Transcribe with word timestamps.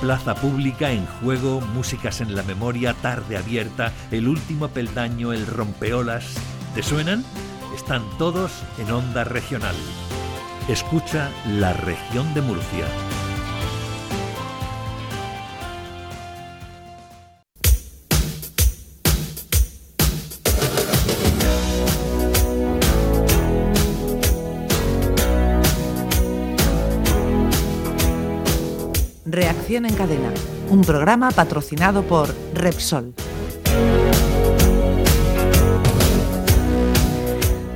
Plaza 0.00 0.34
Pública 0.34 0.92
en 0.92 1.04
juego, 1.04 1.60
músicas 1.60 2.22
en 2.22 2.34
la 2.34 2.42
memoria, 2.42 2.94
tarde 2.94 3.36
abierta, 3.36 3.92
el 4.10 4.28
último 4.28 4.68
peldaño, 4.68 5.34
el 5.34 5.46
rompeolas. 5.46 6.36
¿Te 6.74 6.82
suenan? 6.82 7.22
Están 7.74 8.02
todos 8.16 8.50
en 8.78 8.90
onda 8.90 9.24
regional. 9.24 9.74
Escucha 10.68 11.30
la 11.46 11.74
región 11.74 12.32
de 12.32 12.40
Murcia. 12.40 12.86
Reacción 29.32 29.86
en 29.86 29.94
cadena, 29.94 30.32
un 30.70 30.80
programa 30.80 31.30
patrocinado 31.30 32.02
por 32.02 32.34
Repsol. 32.52 33.14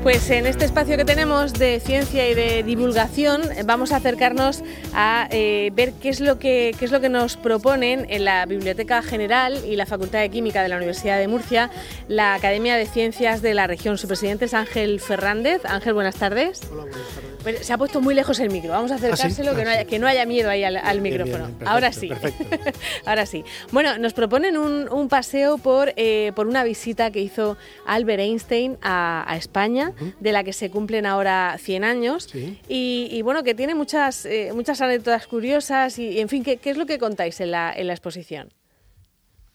Pues 0.05 0.29
en 0.29 0.45
este 0.47 0.67
espacio 0.67 0.99
que 0.99 1.07
tenemos 1.07 1.55
de 1.55 1.81
ciencia 1.81 2.29
y 2.29 2.35
de 2.35 2.63
divulgación 2.63 3.41
vamos 3.65 3.91
a 3.91 3.97
acercarnos 3.97 4.63
a 4.93 5.27
eh, 5.31 5.71
ver 5.75 5.95
qué 5.95 6.11
es, 6.11 6.21
lo 6.21 6.39
que, 6.39 6.75
qué 6.79 6.85
es 6.85 6.91
lo 6.93 7.01
que 7.01 7.09
nos 7.09 7.39
proponen 7.39 8.05
en 8.11 8.27
la 8.27 8.45
Biblioteca 8.45 9.01
General 9.01 9.65
y 9.67 9.77
la 9.77 9.87
Facultad 9.87 10.21
de 10.21 10.29
Química 10.29 10.63
de 10.63 10.69
la 10.69 10.77
Universidad 10.77 11.19
de 11.19 11.27
Murcia, 11.27 11.71
la 12.07 12.35
Academia 12.35 12.77
de 12.77 12.85
Ciencias 12.85 13.41
de 13.41 13.55
la 13.55 13.67
Región. 13.67 13.97
Su 13.97 14.07
presidente 14.07 14.45
es 14.45 14.53
Ángel 14.53 15.01
Fernández. 15.01 15.63
Ángel, 15.65 15.95
buenas 15.95 16.17
tardes. 16.17 16.61
Hola, 16.71 16.83
buenas 16.83 16.99
tardes. 17.09 17.31
Pues 17.43 17.67
se 17.67 17.73
ha 17.73 17.79
puesto 17.79 18.01
muy 18.03 18.15
lejos 18.15 18.39
el 18.41 18.51
micro. 18.51 18.71
Vamos 18.73 18.91
a 18.91 18.95
acercárselo, 18.97 19.51
¿Ah, 19.51 19.55
sí? 19.55 19.59
que, 19.59 19.65
no 19.65 19.71
Ah, 19.71 19.73
haya, 19.75 19.85
que 19.85 19.99
no 19.99 20.07
haya 20.07 20.27
miedo 20.27 20.51
ahí 20.51 20.65
al, 20.65 20.77
al 20.77 21.01
Bien, 21.01 21.15
bien, 21.15 21.25
micrófono. 21.25 21.47
bien, 21.47 21.59
perfecto, 21.59 21.71
Ahora 21.71 21.93
sí. 21.93 22.09
perfecto. 22.09 22.79
Ahora 23.07 23.27
sí. 23.27 23.45
Bueno, 23.73 23.97
nos 23.99 24.13
proponen 24.13 24.57
un, 24.59 24.89
un 24.91 25.09
paseo 25.09 25.57
por, 25.59 25.93
eh, 25.97 26.33
por 26.37 26.47
una 26.47 26.63
visita 26.65 27.11
que 27.11 27.21
hizo 27.21 27.57
Albert 27.87 28.21
Einstein 28.21 28.77
a, 28.83 29.25
a 29.31 29.37
España, 29.37 29.93
de 30.21 30.33
la 30.33 30.45
que 30.45 30.53
se 30.53 30.71
cumplen 30.71 31.07
ahora 31.07 31.57
100 31.59 31.85
años. 31.85 32.29
Sí. 32.31 32.59
Y, 32.69 33.09
y 33.11 33.23
bueno, 33.23 33.43
que 33.43 33.55
tiene 33.55 33.75
muchas, 33.75 34.27
eh, 34.27 34.51
muchas 34.55 34.81
anécdotas 34.81 35.27
curiosas. 35.27 35.99
Y, 35.99 36.09
y, 36.09 36.21
en 36.21 36.29
fin, 36.29 36.43
¿qué, 36.45 36.57
qué 36.59 36.71
es 36.71 36.77
lo 36.77 36.87
que 36.87 36.99
contáis 36.99 37.41
en 37.41 37.51
la, 37.51 37.73
en 37.73 37.87
la 37.87 37.93
exposición? 37.93 38.53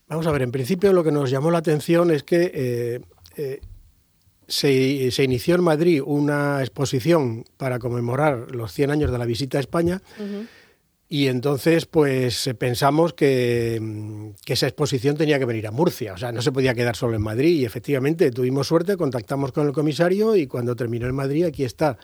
Vamos 0.08 0.26
a 0.26 0.32
ver, 0.32 0.42
en 0.42 0.52
principio 0.52 0.92
lo 0.92 1.04
que 1.04 1.12
nos 1.12 1.30
llamó 1.30 1.52
la 1.52 1.60
atención 1.60 2.10
es 2.10 2.24
que 2.24 2.52
eh, 2.54 3.00
eh, 3.38 3.62
se, 4.48 5.12
se 5.12 5.24
inició 5.24 5.54
en 5.56 5.64
Madrid 5.64 6.02
una 6.04 6.62
exposición 6.62 7.46
para 7.58 7.78
conmemorar 7.78 8.48
los 8.56 8.74
100 8.74 8.90
años 8.90 9.12
de 9.12 9.18
la 9.20 9.26
visita 9.26 9.60
a 9.60 9.62
España 9.62 10.02
y 11.12 11.28
entonces 11.28 11.88
pues 11.88 12.46
eh, 12.46 12.54
pensamos 12.54 13.14
que, 13.14 13.80
mm, 13.82 14.30
que 14.46 14.54
esa 14.54 14.68
exposición 14.68 15.18
tenía 15.18 15.40
que 15.40 15.46
venir 15.46 15.66
a 15.66 15.72
Murcia, 15.72 16.14
o 16.14 16.18
sea, 16.18 16.32
no 16.32 16.42
se 16.44 16.52
podía 16.52 16.76
quedar 16.76 16.96
solo 16.96 17.16
en 17.16 17.24
Madrid 17.24 17.60
y 17.60 17.66
efectivamente 17.66 18.32
tuvimos 18.32 18.68
suerte, 18.68 18.96
contactamos 18.96 19.52
con 19.52 19.66
el 19.66 19.74
comisario 19.74 20.36
y 20.36 20.46
cuando 20.46 20.76
terminó 20.76 21.08
en 21.08 21.16
Madrid 21.16 21.46
aquí 21.46 21.64
está. 21.64 21.98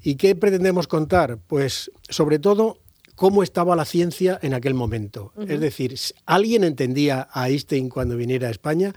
¿Y 0.00 0.14
qué 0.14 0.36
pretendemos 0.36 0.86
contar? 0.86 1.38
Pues 1.48 1.90
sobre 2.08 2.38
todo 2.38 2.78
cómo 3.16 3.42
estaba 3.42 3.74
la 3.74 3.84
ciencia 3.84 4.38
en 4.42 4.54
aquel 4.54 4.74
momento. 4.74 5.32
Es 5.48 5.58
decir, 5.58 5.96
¿alguien 6.24 6.62
entendía 6.62 7.28
a 7.32 7.48
Einstein 7.48 7.88
cuando 7.88 8.16
viniera 8.16 8.46
a 8.46 8.52
España? 8.52 8.94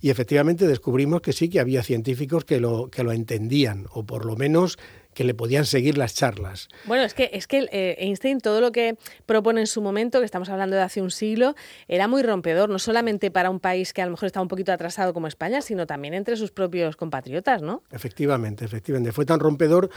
Y 0.00 0.10
efectivamente 0.10 0.66
descubrimos 0.66 1.20
que 1.20 1.32
sí, 1.32 1.48
que 1.48 1.60
había 1.60 1.82
científicos 1.82 2.44
que 2.44 2.60
lo, 2.60 2.88
que 2.88 3.02
lo 3.02 3.12
entendían, 3.12 3.86
o 3.90 4.04
por 4.04 4.24
lo 4.24 4.36
menos 4.36 4.78
que 5.18 5.24
le 5.24 5.34
podían 5.34 5.66
seguir 5.66 5.98
las 5.98 6.14
charlas. 6.14 6.68
Bueno, 6.84 7.02
es 7.02 7.12
que, 7.12 7.30
es 7.32 7.48
que 7.48 7.66
eh, 7.72 7.96
Einstein 7.98 8.40
todo 8.40 8.60
lo 8.60 8.70
que 8.70 8.96
propone 9.26 9.60
en 9.60 9.66
su 9.66 9.82
momento, 9.82 10.20
que 10.20 10.24
estamos 10.24 10.48
hablando 10.48 10.76
de 10.76 10.82
hace 10.82 11.02
un 11.02 11.10
siglo, 11.10 11.56
era 11.88 12.06
muy 12.06 12.22
rompedor, 12.22 12.68
no 12.68 12.78
solamente 12.78 13.32
para 13.32 13.50
un 13.50 13.58
país 13.58 13.92
que 13.92 14.00
a 14.00 14.04
lo 14.04 14.12
mejor 14.12 14.26
está 14.26 14.40
un 14.40 14.46
poquito 14.46 14.70
atrasado 14.70 15.12
como 15.12 15.26
España, 15.26 15.60
sino 15.60 15.88
también 15.88 16.14
entre 16.14 16.36
sus 16.36 16.52
propios 16.52 16.94
compatriotas, 16.94 17.62
¿no? 17.62 17.82
Efectivamente, 17.90 18.64
efectivamente. 18.64 19.10
Fue 19.10 19.26
tan 19.26 19.40
rompedor 19.40 19.90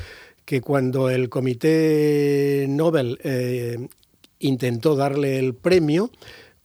que 0.44 0.60
cuando 0.60 1.12
el 1.12 1.30
Comité 1.30 2.66
Nobel 2.68 3.20
eh, 3.24 3.78
intentó 4.40 4.96
darle 4.96 5.38
el 5.38 5.54
premio, 5.54 6.10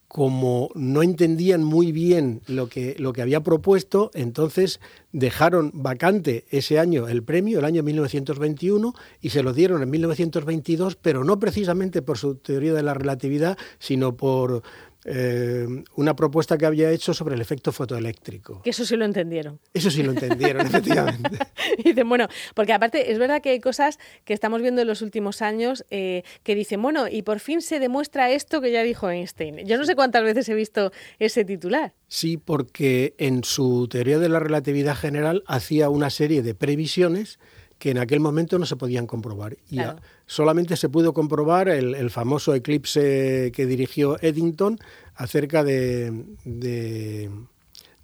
como 0.09 0.71
no 0.75 1.03
entendían 1.03 1.65
muy 1.65 1.93
bien 1.93 2.41
lo 2.47 2.69
que, 2.69 2.95
lo 2.99 3.13
que 3.13 3.23
había 3.23 3.43
propuesto, 3.43 4.11
entonces 4.15 4.81
dejaron 5.13 5.73
vacante 5.75 6.45
ese 6.51 6.79
año 6.79 7.09
el 7.09 7.23
premio, 7.23 7.59
el 7.59 7.65
año 7.65 7.83
1921, 7.83 8.95
y 9.21 9.31
se 9.31 9.43
lo 9.43 9.53
dieron 9.53 9.83
en 9.83 9.91
1922, 9.91 10.97
pero 10.97 11.25
no 11.25 11.39
precisamente 11.39 12.03
por 12.03 12.19
su 12.19 12.37
teoría 12.37 12.73
de 12.73 12.83
la 12.83 12.95
relatividad, 12.95 13.59
sino 13.79 14.17
por 14.17 14.63
eh, 15.09 15.67
una 15.95 16.17
propuesta 16.17 16.59
que 16.59 16.67
había 16.67 16.91
hecho 16.91 17.15
sobre 17.15 17.37
el 17.37 17.41
efecto 17.41 17.71
fotoeléctrico. 17.71 18.63
Que 18.63 18.71
eso 18.71 18.85
sí 18.85 18.97
lo 18.97 19.05
entendieron. 19.05 19.61
Eso 19.73 19.89
sí 19.89 20.03
lo 20.03 20.11
entendieron, 20.11 20.67
efectivamente. 20.67 21.39
Y 21.79 21.85
dicen, 21.91 22.09
bueno, 22.09 22.27
porque 22.55 22.73
aparte 22.73 23.13
es 23.13 23.19
verdad 23.19 23.41
que 23.41 23.51
hay 23.51 23.61
cosas 23.61 24.01
que 24.25 24.35
estamos 24.35 24.61
viendo 24.63 24.83
en 24.83 24.89
los 24.89 25.03
últimos 25.03 25.43
años 25.43 25.85
eh, 25.91 26.25
que 26.43 26.57
dicen, 26.57 26.83
bueno, 26.83 27.07
y 27.09 27.23
por 27.23 27.39
fin 27.39 27.63
se 27.63 27.79
demuestra 27.79 28.31
esto 28.33 28.61
que 28.61 28.73
ya 28.73 28.83
dijo 28.83 29.09
Einstein. 29.09 29.65
Yo 29.65 29.79
no 29.79 29.85
sé 29.85 29.95
cuántas 29.95 30.25
veces 30.25 30.49
he 30.49 30.55
visto 30.55 30.91
ese 31.21 31.45
titular. 31.45 31.95
Sí, 32.09 32.37
porque 32.37 33.15
en 33.19 33.45
su 33.45 33.87
teoría 33.89 34.19
de 34.19 34.29
la 34.29 34.41
relatividad 34.41 34.97
general 34.97 35.45
hacía 35.47 35.89
una 35.89 36.11
serie 36.11 36.43
de 36.43 36.55
previsiones 36.57 37.39
que 37.79 37.91
en 37.91 37.99
aquel 37.99 38.21
momento 38.21 38.59
no 38.59 38.65
se 38.67 38.77
podían 38.77 39.07
comprobar. 39.07 39.57
Y 39.71 39.77
Claro. 39.77 40.01
solamente 40.27 40.77
se 40.77 40.89
pudo 40.89 41.13
comprobar 41.13 41.69
el, 41.69 41.95
el 41.95 42.11
famoso 42.11 42.55
eclipse 42.55 43.53
que 43.55 43.67
dirigió 43.67 44.17
Eddington 44.23 44.79
acerca 45.15 45.63
de, 45.65 46.25
de- 46.45 47.31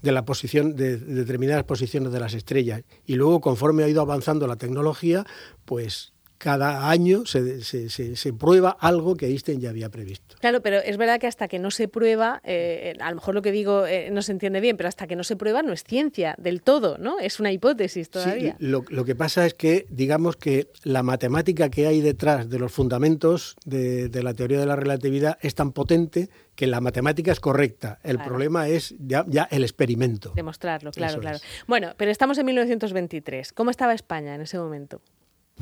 de 0.02 0.10
la 0.12 0.24
posición 0.24 0.74
de, 0.74 0.96
de 0.96 1.14
determinadas 1.14 1.62
posiciones 1.64 2.12
de 2.12 2.18
las 2.20 2.34
estrellas. 2.34 2.82
Y 3.06 3.14
luego, 3.14 3.40
conforme 3.40 3.84
ha 3.84 3.88
ido 3.88 4.00
avanzando 4.02 4.46
la 4.48 4.56
tecnología, 4.56 5.24
pues 5.64 6.11
cada 6.42 6.90
año 6.90 7.24
se, 7.24 7.62
se- 7.62 7.88
se- 7.88 8.16
se 8.16 8.32
prueba 8.32 8.76
algo 8.80 9.14
que 9.14 9.26
Einstein 9.26 9.60
ya 9.60 9.70
había 9.70 9.88
previsto. 9.90 10.34
Claro, 10.40 10.60
pero 10.60 10.78
es 10.78 10.96
verdad 10.96 11.20
que 11.20 11.28
hasta 11.28 11.46
que 11.46 11.60
no 11.60 11.70
se 11.70 11.86
prueba, 11.86 12.40
eh, 12.44 12.94
a 13.00 13.10
lo 13.10 13.16
mejor 13.16 13.34
lo 13.36 13.42
que 13.42 13.52
digo 13.52 13.86
eh, 13.86 14.10
no 14.10 14.22
se 14.22 14.32
entiende 14.32 14.60
bien, 14.60 14.76
pero 14.76 14.88
hasta 14.88 15.06
que 15.06 15.14
no 15.14 15.22
se 15.22 15.36
prueba 15.36 15.62
no 15.62 15.72
es 15.72 15.84
ciencia 15.84 16.34
del 16.38 16.60
todo, 16.62 16.98
¿no? 16.98 17.20
Es 17.20 17.38
una 17.38 17.52
hipótesis 17.52 18.10
todavía. 18.10 18.56
Sí, 18.58 18.66
lo, 18.66 18.84
lo 18.88 19.04
que 19.04 19.14
pasa 19.14 19.46
es 19.46 19.54
que, 19.54 19.86
digamos 19.88 20.34
que 20.36 20.66
la 20.82 21.04
matemática 21.04 21.70
que 21.70 21.86
hay 21.86 22.00
detrás 22.00 22.50
de 22.50 22.58
los 22.58 22.72
fundamentos 22.72 23.54
de, 23.64 24.08
de 24.08 24.22
la 24.24 24.34
teoría 24.34 24.58
de 24.58 24.66
la 24.66 24.74
relatividad 24.74 25.38
es 25.42 25.54
tan 25.54 25.70
potente 25.70 26.28
que 26.56 26.66
la 26.66 26.80
matemática 26.80 27.30
es 27.30 27.38
correcta. 27.40 28.00
El 28.02 28.16
Claro. 28.16 28.28
problema 28.30 28.68
es 28.68 28.94
ya, 28.98 29.24
ya 29.28 29.44
el 29.50 29.62
experimento. 29.62 30.32
Demostrarlo, 30.34 30.90
claro, 30.90 31.12
Eso 31.12 31.20
claro. 31.20 31.36
es. 31.36 31.42
Bueno, 31.68 31.92
pero 31.96 32.10
estamos 32.10 32.36
en 32.38 32.46
1923. 32.46 33.52
¿Cómo 33.52 33.70
estaba 33.70 33.94
España 33.94 34.34
en 34.34 34.40
ese 34.42 34.58
momento? 34.58 35.00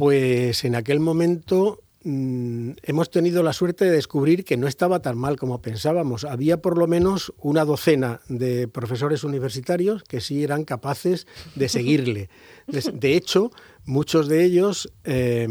Pues 0.01 0.65
en 0.65 0.77
aquel 0.77 0.99
momento 0.99 1.83
mm, 2.05 2.71
hemos 2.85 3.11
tenido 3.11 3.43
la 3.43 3.53
suerte 3.53 3.85
de 3.85 3.91
descubrir 3.91 4.47
que 4.47 4.57
no 4.57 4.67
estaba 4.67 5.03
tan 5.03 5.19
mal 5.19 5.37
como 5.37 5.61
pensábamos. 5.61 6.25
Había 6.25 6.63
por 6.63 6.79
lo 6.79 6.87
menos 6.87 7.35
una 7.37 7.67
docena 7.67 8.23
de 8.27 8.67
profesores 8.67 9.25
universitarios 9.25 10.03
que 10.05 10.23
sí 10.23 10.43
eran 10.43 10.65
capaces 10.65 11.27
de 11.55 11.69
seguirle. 11.69 12.31
De, 12.67 12.81
de 12.95 13.15
hecho, 13.15 13.51
muchos 13.85 14.27
de 14.27 14.43
ellos 14.43 14.91
eh, 15.05 15.47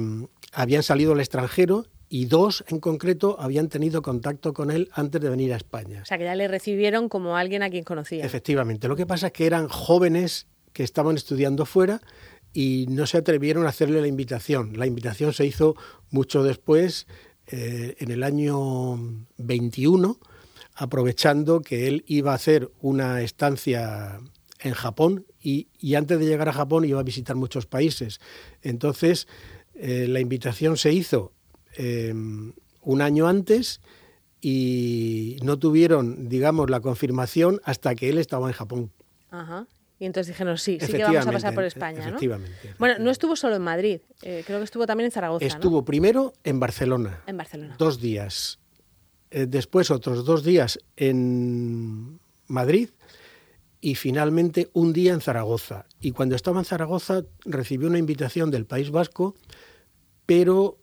habían 0.51 0.81
salido 0.81 1.11
al 1.11 1.19
extranjero 1.19 1.85
y 2.09 2.25
dos 2.25 2.63
en 2.69 2.79
concreto 2.79 3.35
habían 3.39 3.69
tenido 3.69 4.01
contacto 4.01 4.53
con 4.53 4.71
él 4.71 4.89
antes 4.93 5.21
de 5.21 5.29
venir 5.29 5.53
a 5.53 5.57
España. 5.57 6.01
O 6.01 6.05
sea, 6.05 6.17
que 6.17 6.23
ya 6.23 6.33
le 6.33 6.47
recibieron 6.47 7.07
como 7.07 7.37
alguien 7.37 7.61
a 7.61 7.69
quien 7.69 7.83
conocía. 7.83 8.25
Efectivamente. 8.25 8.87
Lo 8.87 8.95
que 8.95 9.05
pasa 9.05 9.27
es 9.27 9.33
que 9.33 9.45
eran 9.45 9.67
jóvenes 9.67 10.47
que 10.73 10.83
estaban 10.83 11.17
estudiando 11.17 11.65
fuera 11.65 12.01
y 12.53 12.85
no 12.89 13.05
se 13.05 13.17
atrevieron 13.17 13.65
a 13.65 13.69
hacerle 13.69 14.01
la 14.01 14.07
invitación. 14.07 14.77
La 14.77 14.85
invitación 14.85 15.33
se 15.33 15.45
hizo 15.45 15.75
mucho 16.09 16.43
después, 16.43 17.07
eh, 17.47 17.95
en 17.99 18.11
el 18.11 18.23
año 18.23 19.25
21, 19.37 20.19
aprovechando 20.75 21.61
que 21.61 21.87
él 21.87 22.03
iba 22.07 22.31
a 22.31 22.35
hacer 22.35 22.71
una 22.81 23.21
estancia 23.21 24.19
en 24.59 24.73
Japón 24.73 25.25
y, 25.41 25.67
y 25.79 25.95
antes 25.95 26.19
de 26.19 26.25
llegar 26.25 26.49
a 26.49 26.53
Japón 26.53 26.85
iba 26.85 26.99
a 26.99 27.03
visitar 27.03 27.35
muchos 27.35 27.65
países. 27.65 28.19
Entonces, 28.61 29.27
eh, 29.73 30.07
la 30.07 30.19
invitación 30.19 30.77
se 30.77 30.91
hizo 30.91 31.31
eh, 31.77 32.13
un 32.13 33.01
año 33.01 33.27
antes 33.27 33.81
y 34.41 35.37
no 35.43 35.57
tuvieron, 35.57 36.27
digamos, 36.27 36.69
la 36.69 36.81
confirmación 36.81 37.61
hasta 37.63 37.95
que 37.95 38.09
él 38.09 38.17
estaba 38.17 38.47
en 38.47 38.53
Japón. 38.53 38.91
Ajá. 39.31 39.67
Y 39.99 40.05
entonces 40.05 40.33
dijeron, 40.33 40.57
sí, 40.57 40.79
sí 40.79 40.93
que 40.93 41.03
vamos 41.03 41.27
a 41.27 41.31
pasar 41.31 41.53
por 41.53 41.65
España, 41.65 41.99
¿no? 41.99 42.07
Efectivamente. 42.07 42.73
Bueno, 42.79 42.95
no 42.99 43.11
estuvo 43.11 43.35
solo 43.35 43.57
en 43.57 43.61
Madrid, 43.61 43.99
eh, 44.21 44.43
creo 44.45 44.59
que 44.59 44.63
estuvo 44.63 44.87
también 44.87 45.05
en 45.05 45.11
Zaragoza, 45.11 45.45
¿no? 45.45 45.47
Estuvo 45.47 45.83
primero 45.83 46.33
en 46.43 46.59
Barcelona, 46.59 47.21
En 47.27 47.37
Barcelona. 47.37 47.75
dos 47.77 47.99
días. 47.99 48.59
Eh, 49.31 49.45
después 49.47 49.91
otros 49.91 50.25
dos 50.25 50.43
días 50.43 50.79
en 50.95 52.19
Madrid 52.47 52.89
y 53.81 53.95
finalmente 53.95 54.69
un 54.73 54.91
día 54.93 55.13
en 55.13 55.21
Zaragoza. 55.21 55.85
Y 55.99 56.11
cuando 56.11 56.35
estaba 56.35 56.59
en 56.59 56.65
Zaragoza 56.65 57.23
recibió 57.45 57.87
una 57.87 57.99
invitación 57.99 58.49
del 58.49 58.65
País 58.65 58.89
Vasco, 58.91 59.35
pero 60.25 60.78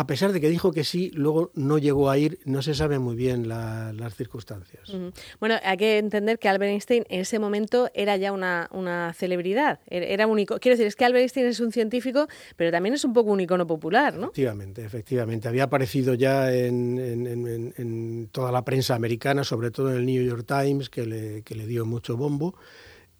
a 0.00 0.06
pesar 0.06 0.32
de 0.32 0.40
que 0.40 0.48
dijo 0.48 0.72
que 0.72 0.82
sí, 0.82 1.10
luego 1.12 1.50
no 1.54 1.76
llegó 1.76 2.08
a 2.08 2.16
ir, 2.16 2.38
no 2.46 2.62
se 2.62 2.74
sabe 2.74 2.98
muy 2.98 3.16
bien 3.16 3.48
las 3.48 4.14
circunstancias. 4.14 4.90
Bueno, 5.38 5.56
hay 5.62 5.76
que 5.76 5.98
entender 5.98 6.38
que 6.38 6.48
Albert 6.48 6.70
Einstein 6.70 7.04
en 7.10 7.20
ese 7.20 7.38
momento 7.38 7.90
era 7.92 8.16
ya 8.16 8.32
una, 8.32 9.12
celebridad, 9.14 9.80
er, 9.88 10.04
era 10.04 10.26
único. 10.26 10.58
Quiero 10.58 10.72
decir, 10.72 10.86
es 10.86 10.96
que 10.96 11.04
Albert 11.04 11.20
Einstein 11.20 11.46
es 11.48 11.60
un 11.60 11.70
científico, 11.70 12.28
pero 12.56 12.70
también 12.70 12.94
es 12.94 13.04
un 13.04 13.12
poco 13.12 13.30
un 13.30 13.40
icono 13.40 13.66
popular, 13.66 14.14
¿no? 14.14 14.28
Efectivamente, 14.28 14.82
efectivamente. 14.86 15.48
Había 15.48 15.64
aparecido 15.64 16.14
ya 16.14 16.50
en, 16.50 18.30
toda 18.32 18.50
la 18.52 18.64
prensa 18.64 18.94
americana, 18.94 19.44
sobre 19.44 19.70
todo 19.70 19.90
en 19.90 19.98
el 19.98 20.06
New 20.06 20.24
York 20.24 20.46
Times, 20.46 20.88
que 20.88 21.04
le, 21.04 21.42
que 21.42 21.54
le 21.54 21.66
dio 21.66 21.84
mucho 21.84 22.16
bombo. 22.16 22.54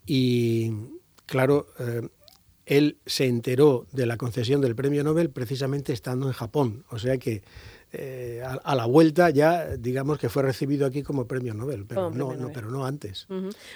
Y 0.07 0.73
claro, 1.27 1.67
eh, 1.79 2.09
él 2.71 2.99
se 3.05 3.27
enteró 3.27 3.87
de 3.91 4.07
la 4.07 4.17
concesión 4.17 4.61
del 4.61 4.77
premio 4.77 5.03
Nobel 5.03 5.29
precisamente 5.29 5.93
estando 5.93 6.29
en 6.29 6.33
Japón. 6.33 6.85
O 6.91 7.01
sea 7.01 7.19
que 7.19 7.43
eh, 7.93 8.41
a, 8.45 8.75
la 8.77 8.87
vuelta 8.87 9.29
ya 9.31 9.77
digamos 9.77 10.21
que 10.21 10.29
fue 10.29 10.45
recibido 10.45 10.87
aquí 10.87 11.03
como 11.03 11.27
premio 11.27 11.53
Nobel, 11.53 11.85
pero, 11.85 12.13
no, 12.13 12.37
no, 12.37 12.53
pero 12.53 12.71
no 12.71 12.87
antes. 12.87 13.27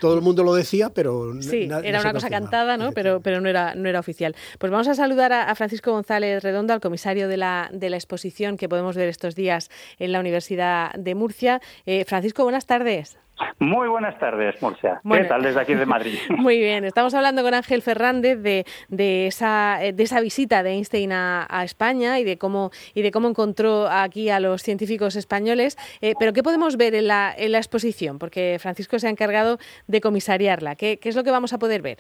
Todo 0.01 0.15
el 0.15 0.21
mundo 0.21 0.45
lo 0.45 0.55
decía, 0.55 0.91
pero 0.91 1.35
sí, 1.43 1.69
era 1.83 2.01
una 2.01 2.13
cosa 2.13 2.31
cantada, 2.31 2.77
¿no? 2.77 2.93
Pero, 2.93 3.21
pero 3.21 3.41
no 3.41 3.49
era 3.49 3.75
no 3.75 3.89
era 3.89 3.99
oficial. 3.99 4.37
Pues 4.61 4.71
vamos 4.71 4.87
a 4.87 4.95
saludar 4.95 5.33
a, 5.33 5.53
Francisco 5.57 5.91
González 5.91 6.45
Redondo, 6.45 6.73
al 6.73 6.81
comisario 6.81 7.27
de 7.27 7.37
la 7.37 7.71
de 7.73 7.91
la 7.91 7.97
exposición 7.97 8.57
que 8.57 8.69
podemos 8.69 8.95
ver 8.95 9.09
estos 9.09 9.35
días 9.35 9.71
en 9.99 10.13
la 10.13 10.21
Universidad 10.21 10.93
de 10.95 11.17
Murcia. 11.17 11.61
Eh, 11.85 12.05
Francisco, 12.05 12.45
buenas 12.45 12.67
tardes. 12.67 13.19
Muy 13.59 13.89
buenas 13.89 14.19
tardes, 14.19 14.61
Murcia. 14.63 15.01
¿Qué 15.11 15.25
tal 15.25 15.43
desde 15.43 15.61
aquí 15.61 15.75
de 15.75 15.87
Madrid? 15.87 16.19
Muy 16.37 16.59
bien, 16.59 16.85
estamos 16.85 17.15
hablando 17.15 17.43
con 17.43 17.55
Ángel 17.55 17.83
Fernández 17.83 18.41
de, 18.43 18.65
de, 18.89 19.27
esa, 19.27 19.79
de 19.81 20.03
esa 20.03 20.21
visita 20.21 20.63
de 20.63 20.71
Einstein 20.71 21.13
a, 21.13 21.63
España 21.65 22.19
y 22.19 22.25
de 22.25 22.37
cómo 22.37 22.71
y 22.95 23.03
de 23.03 23.11
cómo 23.11 23.29
encontró 23.29 23.89
aquí 23.89 24.29
a 24.31 24.39
los 24.39 24.63
científicos 24.63 25.17
españoles. 25.17 25.77
Eh, 26.01 26.15
pero 26.19 26.33
¿qué 26.33 26.43
podemos 26.43 26.77
ver 26.77 26.95
en 26.95 27.09
la, 27.09 27.35
en 27.37 27.53
la 27.53 27.59
exposición? 27.59 28.19
Porque 28.19 28.59
Francisco 28.61 28.99
se 28.99 29.07
ha 29.07 29.11
encargado 29.11 29.59
de 29.87 30.01
comisariarla. 30.01 30.77
¿Qué, 30.77 30.99
¿Qué 30.99 31.09
es 31.09 31.17
lo 31.17 31.25
que 31.25 31.31
vamos 31.31 31.53
a 31.53 31.59
poder 31.59 31.83
ver? 31.83 31.99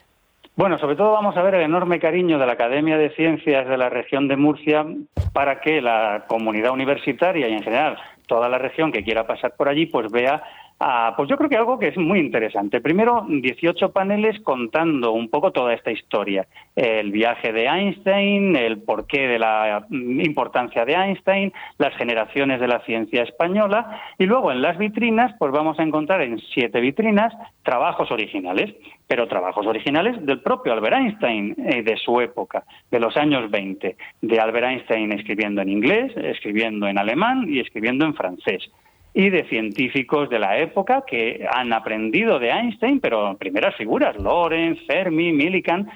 Bueno, 0.56 0.78
sobre 0.78 0.94
todo 0.94 1.12
vamos 1.12 1.36
a 1.36 1.42
ver 1.42 1.56
el 1.56 1.62
enorme 1.62 1.98
cariño 1.98 2.38
de 2.38 2.46
la 2.46 2.52
Academia 2.52 2.96
de 2.96 3.10
Ciencias 3.10 3.66
de 3.68 3.76
la 3.76 3.88
región 3.88 4.28
de 4.28 4.36
Murcia 4.36 4.86
para 5.32 5.60
que 5.60 5.80
la 5.80 6.26
comunidad 6.28 6.72
universitaria 6.72 7.48
y 7.48 7.54
en 7.54 7.62
general 7.64 7.98
toda 8.28 8.48
la 8.48 8.58
región 8.58 8.92
que 8.92 9.02
quiera 9.02 9.26
pasar 9.26 9.54
por 9.56 9.68
allí 9.68 9.86
pues 9.86 10.10
vea 10.12 10.42
Ah, 10.80 11.14
pues 11.16 11.28
yo 11.28 11.36
creo 11.36 11.48
que 11.48 11.56
algo 11.56 11.78
que 11.78 11.88
es 11.88 11.96
muy 11.96 12.18
interesante. 12.18 12.80
Primero, 12.80 13.24
18 13.28 13.92
paneles 13.92 14.40
contando 14.40 15.12
un 15.12 15.28
poco 15.28 15.52
toda 15.52 15.72
esta 15.72 15.92
historia. 15.92 16.46
El 16.74 17.12
viaje 17.12 17.52
de 17.52 17.66
Einstein, 17.66 18.56
el 18.56 18.82
porqué 18.82 19.28
de 19.28 19.38
la 19.38 19.86
importancia 19.90 20.84
de 20.84 20.94
Einstein, 20.94 21.52
las 21.78 21.94
generaciones 21.96 22.60
de 22.60 22.66
la 22.66 22.80
ciencia 22.80 23.22
española. 23.22 24.00
Y 24.18 24.26
luego 24.26 24.50
en 24.50 24.62
las 24.62 24.76
vitrinas, 24.76 25.34
pues 25.38 25.52
vamos 25.52 25.78
a 25.78 25.84
encontrar 25.84 26.22
en 26.22 26.40
siete 26.52 26.80
vitrinas 26.80 27.32
trabajos 27.62 28.10
originales, 28.10 28.74
pero 29.06 29.28
trabajos 29.28 29.66
originales 29.66 30.26
del 30.26 30.40
propio 30.40 30.72
Albert 30.72 30.96
Einstein, 30.96 31.54
eh, 31.56 31.82
de 31.82 31.96
su 31.96 32.20
época, 32.20 32.64
de 32.90 32.98
los 32.98 33.16
años 33.16 33.48
20. 33.48 33.96
De 34.22 34.40
Albert 34.40 34.66
Einstein 34.66 35.12
escribiendo 35.12 35.62
en 35.62 35.68
inglés, 35.68 36.12
escribiendo 36.16 36.88
en 36.88 36.98
alemán 36.98 37.46
y 37.48 37.60
escribiendo 37.60 38.04
en 38.04 38.14
francés 38.14 38.70
y 39.14 39.30
de 39.30 39.44
científicos 39.44 40.28
de 40.28 40.40
la 40.40 40.58
época 40.58 41.04
que 41.06 41.46
han 41.50 41.72
aprendido 41.72 42.40
de 42.40 42.50
Einstein, 42.50 42.98
pero 42.98 43.36
primeras 43.38 43.76
figuras, 43.76 44.16
Lorenz, 44.16 44.84
Fermi, 44.86 45.32
Millikan, 45.32 45.88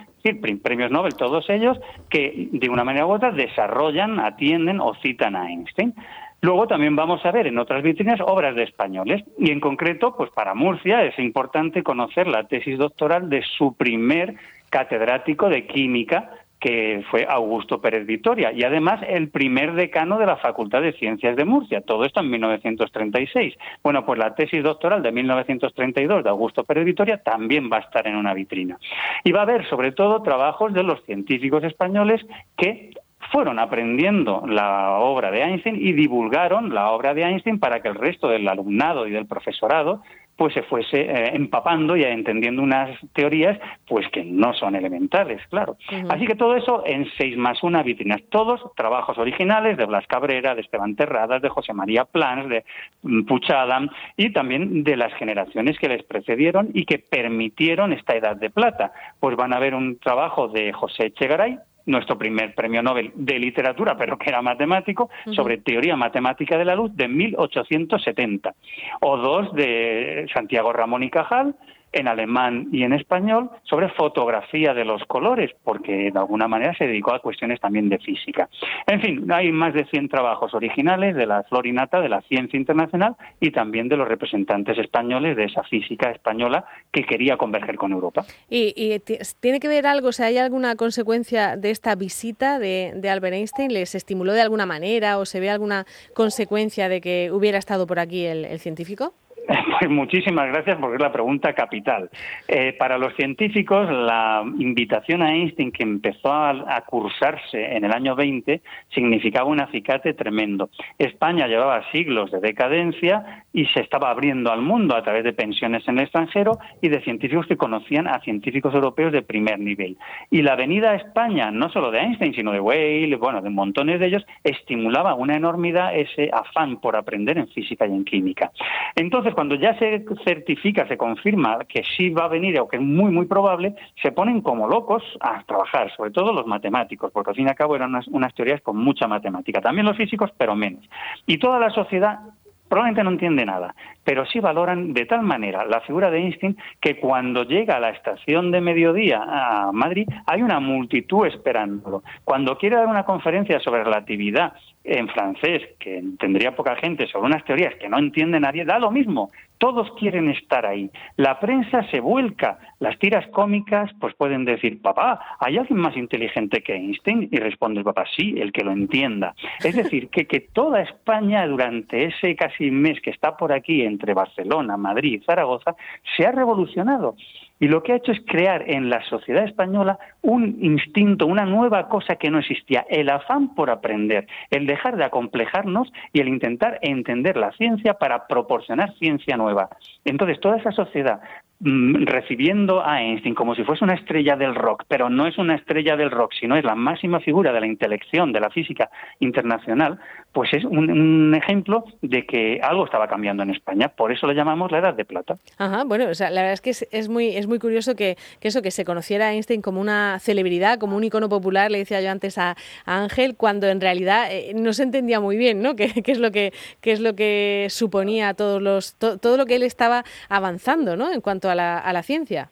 premios 0.63 0.91
Nobel, 0.91 1.15
todos 1.15 1.49
ellos, 1.51 1.79
que 2.09 2.49
de 2.53 2.69
una 2.69 2.85
manera 2.85 3.07
u 3.07 3.11
otra 3.11 3.33
desarrollan, 3.33 4.21
atienden 4.21 4.81
o 4.81 4.95
citan 5.03 5.35
a 5.35 5.51
Einstein. 5.51 5.95
Luego 6.41 6.69
también 6.69 6.95
vamos 6.95 7.25
a 7.27 7.33
ver 7.33 7.49
en 7.49 7.59
otras 7.59 7.83
vitrinas 7.83 8.21
obras 8.21 8.55
de 8.55 8.63
españoles 8.63 9.25
y 9.37 9.51
en 9.51 9.59
concreto, 9.59 10.15
pues 10.17 10.31
para 10.31 10.55
Murcia 10.55 11.03
es 11.03 11.19
importante 11.19 11.83
conocer 11.83 12.29
la 12.29 12.45
tesis 12.45 12.79
doctoral 12.79 13.29
de 13.29 13.43
su 13.43 13.75
primer 13.75 14.37
catedrático 14.71 15.49
de 15.49 15.67
química 15.67 16.31
que 16.61 17.05
fue 17.11 17.27
Augusto 17.29 17.81
Pérez 17.81 18.05
Vitoria 18.07 18.53
y 18.53 18.65
además 18.65 19.01
el 19.07 19.29
primer 19.29 19.75
decano 19.75 20.19
de 20.19 20.27
la 20.27 20.37
Facultad 20.37 20.83
de 20.83 20.93
Ciencias 20.93 21.37
de 21.37 21.45
Murcia, 21.45 21.81
todo 21.81 22.05
esto 22.05 22.21
en 22.21 22.31
1936. 22.31 23.55
Bueno, 23.83 24.05
pues 24.05 24.19
la 24.19 24.35
tesis 24.35 24.63
doctoral 24.63 25.03
de 25.03 25.13
1932 25.13 26.25
de 26.25 26.31
Augusto 26.31 26.65
Pérez 26.65 26.89
también 27.25 27.71
va 27.73 27.79
a 27.79 27.81
estar 27.81 28.07
en 28.07 28.17
una 28.17 28.35
vitrina. 28.35 28.79
Y 29.25 29.33
va 29.33 29.41
a 29.41 29.43
haber 29.43 29.69
sobre 29.69 29.93
todo 29.93 30.23
trabajos 30.23 30.73
de 30.73 30.83
los 30.83 31.03
científicos 31.05 31.65
españoles 31.65 32.25
que 32.57 32.91
fueron 33.31 33.59
aprendiendo 33.59 34.45
la 34.47 34.99
obra 34.99 35.31
de 35.31 35.43
Einstein 35.43 35.77
y 35.77 35.93
divulgaron 35.93 36.75
la 36.75 36.91
obra 36.91 37.15
de 37.15 37.23
Einstein 37.23 37.59
para 37.59 37.81
que 37.81 37.89
el 37.89 37.95
resto 37.95 38.29
del 38.29 38.49
alumnado 38.49 39.07
y 39.07 39.11
del 39.11 39.27
profesorado 39.27 40.03
pues 40.39 40.55
se 40.55 40.63
fuese 40.63 41.01
eh, 41.01 41.31
empapando 41.35 41.97
y 41.97 42.05
entendiendo 42.05 42.63
unas 42.63 42.97
teorías 43.13 43.59
pues 43.89 44.07
que 44.13 44.25
no 44.25 44.55
son 44.55 44.77
elementales, 44.77 45.43
claro. 45.49 45.77
Así 46.09 46.29
que 46.29 46.37
todo 46.37 46.55
eso 46.55 46.85
en 46.87 47.07
seis 47.19 47.37
más 47.37 47.65
una 47.65 47.83
vitrinas, 47.83 48.23
todos 48.31 48.61
trabajos 48.77 49.19
originales 49.19 49.77
de 49.77 49.85
Blas 49.85 50.07
Cabrera, 50.07 50.55
de 50.55 50.61
Esteban 50.61 50.95
Terradas, 50.95 51.43
de 51.43 51.49
José 51.49 51.73
María 51.73 52.05
Plans, 52.05 52.49
de 52.49 52.65
mm, 53.03 53.25
Puchadam 53.25 53.89
y 54.17 54.33
también 54.33 54.85
de 54.85 54.97
las 54.97 55.13
generaciones 55.15 55.77
que 55.77 55.89
les 55.89 56.05
precedieron 56.05 56.71
y 56.73 56.85
que 56.85 57.01
permitieron 57.01 57.93
esta 57.93 58.15
edad 58.15 58.37
de 58.37 58.51
plata. 58.51 58.93
Pues 59.19 59.37
van 59.37 59.53
a 59.53 59.59
ver 59.59 59.75
un 59.75 59.99
trabajo 59.99 60.47
de 60.47 60.73
José 60.73 61.07
Echegaray, 61.07 61.59
nuestro 61.89 62.17
primer 62.17 62.55
premio 62.55 62.83
Nobel 62.83 63.11
de 63.15 63.39
literatura, 63.39 63.97
pero 63.97 64.19
que 64.19 64.29
era 64.29 64.43
matemático, 64.43 65.11
sobre 65.33 65.59
teoría 65.59 65.97
matemática 65.97 66.57
de 66.57 66.65
la 66.65 66.75
luz 66.75 66.95
de 66.95 67.09
1870, 67.09 68.55
o 69.01 69.17
dos 69.17 69.53
de 69.55 70.27
Santiago 70.33 70.73
Ramón 70.73 71.03
y 71.03 71.11
Cajal, 71.11 71.55
en 71.93 72.09
alemán 72.09 72.69
y 72.73 72.83
en 72.83 72.93
español 72.93 73.51
sobre 73.65 73.89
fotografía 73.91 74.75
de 74.75 74.85
los 74.85 75.03
colores, 75.05 75.51
porque 75.65 76.11
de 76.11 76.19
alguna 76.19 76.49
manera 76.49 76.75
se 76.77 76.87
dedicó 76.87 77.15
a 77.15 77.21
cuestiones 77.21 77.61
también 77.61 77.89
de 77.89 77.99
física. 77.99 78.49
En 78.87 79.01
fin, 79.01 79.31
hay 79.33 79.51
más 79.53 79.75
de 79.75 79.85
100 79.87 80.09
trabajos 80.09 80.55
originales 80.55 81.17
de 81.17 81.27
la 81.27 81.43
florinata, 81.45 82.01
de 82.01 82.09
la 82.09 82.21
ciencia 82.23 82.59
internacional 82.59 83.17
y 83.41 83.51
también 83.51 83.89
de 83.89 83.97
los 83.97 84.09
representantes 84.09 84.79
españoles 84.79 85.37
de 85.37 85.45
esa 85.45 85.63
física 85.65 86.11
española 86.11 86.65
que 86.93 87.05
quería 87.05 87.37
converger 87.37 87.77
con 87.77 87.93
Europa. 87.93 88.25
¿Y, 88.51 89.01
tiene 89.41 89.61
que 89.61 89.69
ver 89.69 89.87
algo, 89.87 90.09
o 90.09 90.13
sea, 90.13 90.27
hay 90.27 90.39
alguna 90.39 90.77
consecuencia 90.77 91.57
de 91.57 91.71
esta 91.71 91.95
visita 91.95 92.59
de, 92.59 93.09
Albert 93.09 93.35
Einstein? 93.35 93.73
¿Les 93.73 93.95
estimuló 93.95 94.33
de 94.33 94.43
alguna 94.43 94.67
manera 94.67 95.19
o 95.19 95.25
se 95.25 95.41
ve 95.41 95.51
alguna 95.51 95.87
consecuencia 96.15 96.89
de 96.89 97.01
que 97.01 97.31
hubiera 97.33 97.59
estado 97.59 97.87
por 97.87 97.99
aquí 97.99 98.27
el 98.27 98.59
científico? 98.59 99.15
Pues 99.79 99.91
muchísimas 99.93 100.49
gracias 100.49 100.77
porque 100.79 100.97
es 100.97 101.03
la 101.03 101.13
pregunta 101.13 101.53
capital. 101.53 102.11
Eh, 102.49 102.73
para 102.73 102.99
los 102.99 103.15
científicos, 103.15 103.89
la 103.89 104.43
invitación 104.59 105.23
a 105.23 105.33
Einstein 105.33 105.71
que 105.71 105.85
empezó 105.85 106.33
a, 106.33 106.83
cursarse 106.87 107.77
en 107.77 107.85
el 107.85 107.93
año 107.93 108.17
20 108.17 108.61
significaba 108.93 109.49
un 109.49 109.61
acicate 109.61 110.15
tremendo. 110.15 110.71
España 110.99 111.47
llevaba 111.47 111.89
siglos 111.93 112.31
de 112.33 112.41
decadencia 112.41 113.45
y 113.53 113.67
se 113.67 113.81
estaba 113.81 114.11
abriendo 114.11 114.51
al 114.51 114.63
mundo 114.63 114.97
a 114.97 115.03
través 115.03 115.23
de 115.23 115.33
pensiones 115.33 115.87
en 115.87 115.99
el 115.99 116.05
extranjero 116.05 116.59
y 116.81 116.89
de 116.89 117.03
científicos 117.03 117.47
que 117.47 117.57
conocían 117.57 118.09
a 118.09 118.21
científicos 118.21 118.75
europeos 118.75 119.13
de 119.13 119.23
primer 119.23 119.61
nivel. 119.61 119.97
Y 120.31 120.43
la 120.43 120.57
venida 120.57 120.93
a 120.93 120.97
España, 120.97 121.51
no 121.51 121.69
solo 121.69 121.91
de 121.91 122.01
Einstein, 122.01 122.35
sino 122.35 122.53
de 122.53 122.61
Weil, 122.61 123.15
bueno, 123.17 123.43
de 123.43 123.51
montones 123.51 124.01
de 124.01 124.07
ellos, 124.07 124.27
estimulaba 124.43 125.15
una 125.15 125.37
enormidad 125.37 125.95
ese 125.95 126.31
afán 126.33 126.81
por 126.81 126.97
aprender 126.97 127.39
en 127.39 127.49
física 127.49 127.87
y 127.87 127.93
en 127.93 128.05
química. 128.05 128.51
Entonces, 128.97 129.35
cuando 129.35 129.55
ya 129.55 129.68
se 129.79 130.05
certifica, 130.25 130.87
se 130.87 130.97
confirma 130.97 131.59
que 131.69 131.83
sí 131.97 132.11
va 132.11 132.25
a 132.25 132.29
venir 132.29 132.59
o 132.61 132.69
que 132.69 132.77
es 132.77 132.83
muy, 132.83 133.11
muy 133.11 133.27
probable, 133.27 133.75
se 134.03 134.13
ponen 134.13 134.41
como 134.41 134.69
locos 134.69 135.03
a 135.21 135.43
trabajar, 135.45 135.95
sobre 135.97 136.11
todo 136.11 136.33
los 136.33 136.47
matemáticos, 136.47 137.11
porque 137.13 137.31
al 137.31 137.37
fin 137.37 137.47
y 137.47 137.51
al 137.51 137.57
cabo 137.57 137.77
eran 137.77 137.93
unas, 138.11 138.35
teorías 138.35 138.61
con 138.63 138.77
mucha 138.77 139.07
matemática. 139.07 139.61
También 139.61 139.87
los 139.87 139.97
físicos, 139.97 140.31
pero 140.37 140.55
menos. 140.55 140.85
Y 141.27 141.39
toda 141.39 141.59
la 141.59 141.71
sociedad 141.71 142.21
probablemente 142.69 143.03
no 143.03 143.11
entiende 143.11 143.45
nada, 143.47 143.75
pero 144.05 144.27
sí 144.27 144.41
valoran 144.41 144.93
de 144.93 145.07
tal 145.07 145.23
manera 145.23 145.65
la 145.65 145.81
figura 145.81 146.11
de 146.11 146.19
Einstein 146.19 146.57
que 146.81 146.99
cuando 146.99 147.45
llega 147.45 147.77
a 147.77 147.81
la 147.81 147.91
estación 147.91 148.51
de 148.51 148.61
mediodía 148.61 149.25
a 149.27 149.73
Madrid 149.73 150.07
hay 150.27 150.43
una 150.43 150.61
multitud 150.61 151.27
esperándolo. 151.27 152.03
Cuando 152.25 152.59
quiere 152.59 152.77
dar 152.77 152.87
una 152.87 153.05
conferencia 153.05 153.59
sobre 153.61 153.85
relatividad 153.85 154.53
en 154.85 155.09
francés, 155.09 155.63
que 155.79 156.03
tendría 156.19 156.57
poca 156.57 156.77
gente, 156.77 157.07
sobre 157.07 157.27
unas 157.27 157.45
teorías 157.45 157.75
que 157.75 157.89
no 157.89 157.99
entiende 157.99 158.41
nadie, 158.41 158.65
da 158.65 158.79
lo 158.79 158.91
mismo. 158.91 159.31
Todos 159.59 159.91
quieren 159.99 160.31
estar 160.31 160.65
ahí. 160.65 160.91
La 161.17 161.41
prensa 161.41 161.83
se 161.91 162.01
vuelca. 162.01 162.59
Las 162.79 162.99
tiras 162.99 163.27
cómicas 163.29 163.91
pues 164.01 164.15
pueden 164.15 164.45
decir, 164.45 164.81
papá, 164.81 165.21
¿hay 165.41 165.59
alguien 165.59 165.81
más 165.81 165.97
inteligente 165.97 166.63
que 166.63 166.75
Einstein? 166.75 167.29
Y 167.31 167.37
responde 167.39 167.81
el 167.81 167.85
papá, 167.85 168.05
sí, 168.17 168.37
el 168.39 168.53
que 168.53 168.65
lo 168.65 168.71
entienda. 168.71 169.35
Es 169.65 169.75
decir, 169.75 170.09
que, 170.11 170.27
que 170.27 170.41
toda 170.41 170.81
España 170.81 171.47
durante 171.47 172.05
ese 172.05 172.37
casi 172.37 172.71
mes 172.71 173.01
que 173.01 173.11
está 173.11 173.37
por 173.37 173.53
aquí 173.53 173.83
entre 173.83 174.15
Barcelona, 174.15 174.77
Madrid 174.77 175.21
y 175.21 175.25
Zaragoza 175.25 175.75
se 176.17 176.25
ha 176.25 176.33
revolucionado 176.33 177.17
y 177.61 177.69
lo 177.69 177.83
que 177.83 177.93
ha 177.93 177.97
hecho 177.97 178.13
es 178.13 178.21
crear 178.27 178.65
en 178.69 178.91
la 178.91 179.03
sociedad 179.05 179.45
española 179.45 179.99
un 180.23 180.59
instinto, 180.61 181.27
una 181.27 181.45
nueva 181.45 181.89
cosa 181.89 182.17
que 182.17 182.31
no 182.31 182.39
existía, 182.39 182.87
el 182.89 183.11
afán 183.11 183.55
por 183.55 183.71
aprender, 183.71 184.27
el 184.51 184.67
dejar 184.67 184.97
de 184.97 185.05
acomplejarnos 185.05 185.93
y 186.13 186.21
el 186.21 186.29
intentar 186.29 186.79
entender 186.83 187.37
la 187.37 187.53
ciencia 187.53 187.95
para 187.95 188.27
proporcionar 188.27 188.95
ciencia 188.99 189.37
nueva. 189.37 189.69
Entonces, 190.05 190.41
toda 190.41 190.59
esa 190.59 190.73
sociedad 190.73 191.21
Mm, 191.61 192.07
recibiendo 192.07 192.87
a 192.87 193.03
Einstein 193.03 193.35
como 193.35 193.57
si 193.57 193.65
fuese 193.65 193.83
una 193.83 193.95
estrella 193.95 194.37
del 194.37 194.55
rock, 194.55 194.85
pero 194.87 195.11
no 195.11 195.27
es 195.27 195.39
una 195.39 195.57
estrella 195.57 195.97
del 195.97 196.13
rock, 196.13 196.33
sino 196.39 196.55
es 196.57 196.63
la 196.63 196.77
máxima 196.77 197.19
figura 197.19 197.53
de 197.53 197.59
la 197.59 197.67
intelección 197.67 198.33
de 198.33 198.39
la 198.39 198.49
física 198.49 198.91
internacional, 199.19 199.99
pues 200.33 200.53
es 200.53 200.65
un, 200.65 201.35
ejemplo 201.35 201.85
de 202.03 202.27
que 202.27 202.61
algo 202.63 202.85
estaba 202.85 203.09
cambiando 203.09 203.43
en 203.43 203.51
España. 203.51 203.89
Por 203.89 204.13
eso 204.13 204.27
lo 204.27 204.33
llamamos 204.33 204.71
la 204.71 204.79
Edad 204.79 204.95
de 204.95 205.05
Plata. 205.05 205.39
Ajá, 205.57 205.85
bueno, 205.85 206.09
o 206.09 206.15
sea, 206.15 206.31
la 206.31 206.43
verdad 206.43 206.55
es 206.55 206.61
que 206.61 206.71
es, 206.71 207.09
muy 207.09 207.37
es 207.37 207.47
muy 207.47 207.59
curioso 207.59 207.95
que, 207.95 208.17
eso 208.41 208.63
que 208.63 208.71
se 208.71 208.85
conociera 208.85 209.29
a 209.29 209.33
Einstein 209.33 209.63
como 209.63 209.81
una 209.81 210.19
celebridad, 210.21 210.79
como 210.79 210.97
un 210.97 211.05
icono 211.05 211.29
popular, 211.29 211.71
le 211.71 211.79
decía 211.79 212.01
yo 212.01 212.11
antes 212.11 212.39
a, 212.39 212.57
Ángel, 212.85 213.37
cuando 213.37 213.69
en 213.69 213.81
realidad 213.81 214.29
eh, 214.31 214.53
no 214.55 214.73
se 214.73 214.83
entendía 214.83 215.21
muy 215.21 215.37
bien, 215.37 215.63
¿no? 215.63 215.77
¿Qué, 215.77 215.93
es 216.05 216.19
lo 216.19 216.31
que 216.31 216.53
qué 216.81 216.93
es 216.93 217.01
lo 217.01 217.15
que 217.15 217.67
suponía 217.71 218.35
todos 218.35 218.61
los 218.63 218.95
todo 218.97 219.37
lo 219.37 219.47
que 219.47 219.57
él 219.57 219.63
estaba 219.63 220.05
avanzando, 220.29 220.97
¿no? 220.97 221.13
En 221.13 221.21
cuanto 221.21 221.51
a 221.51 221.55
la, 221.55 221.79
a 221.79 221.93
la 221.93 222.03
ciencia. 222.03 222.51